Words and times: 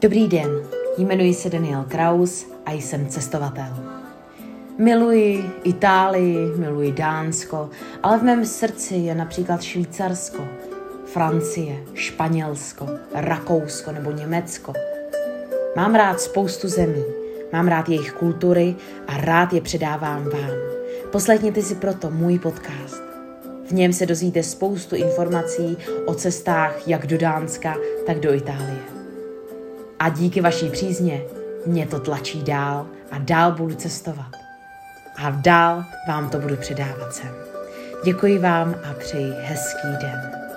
Dobrý 0.00 0.28
den, 0.28 0.50
jmenuji 0.98 1.34
se 1.34 1.50
Daniel 1.50 1.84
Kraus 1.88 2.46
a 2.66 2.72
jsem 2.72 3.06
cestovatel. 3.06 3.76
Miluji 4.78 5.50
Itálii, 5.64 6.52
miluji 6.56 6.92
Dánsko, 6.92 7.70
ale 8.02 8.18
v 8.18 8.22
mém 8.22 8.44
srdci 8.46 8.94
je 8.94 9.14
například 9.14 9.62
Švýcarsko, 9.62 10.44
Francie, 11.06 11.76
Španělsko, 11.94 12.88
Rakousko 13.14 13.92
nebo 13.92 14.10
Německo. 14.10 14.72
Mám 15.76 15.94
rád 15.94 16.20
spoustu 16.20 16.68
zemí, 16.68 17.04
mám 17.52 17.68
rád 17.68 17.88
jejich 17.88 18.12
kultury 18.12 18.76
a 19.06 19.16
rád 19.16 19.52
je 19.52 19.60
předávám 19.60 20.24
vám. 20.24 20.50
Poslechněte 21.12 21.62
si 21.62 21.74
proto 21.74 22.10
můj 22.10 22.38
podcast. 22.38 23.02
V 23.68 23.72
něm 23.72 23.92
se 23.92 24.06
dozvíte 24.06 24.42
spoustu 24.42 24.96
informací 24.96 25.76
o 26.06 26.14
cestách 26.14 26.88
jak 26.88 27.06
do 27.06 27.18
Dánska, 27.18 27.76
tak 28.06 28.20
do 28.20 28.34
Itálie. 28.34 28.97
A 29.98 30.08
díky 30.08 30.40
vaší 30.40 30.70
přízně 30.70 31.22
mě 31.66 31.86
to 31.86 32.00
tlačí 32.00 32.42
dál 32.42 32.86
a 33.10 33.18
dál 33.18 33.52
budu 33.52 33.74
cestovat. 33.74 34.30
A 35.16 35.30
dál 35.30 35.84
vám 36.08 36.30
to 36.30 36.38
budu 36.38 36.56
předávat 36.56 37.14
sem. 37.14 37.34
Děkuji 38.04 38.38
vám 38.38 38.74
a 38.90 38.94
přeji 38.94 39.32
hezký 39.32 39.88
den. 40.00 40.47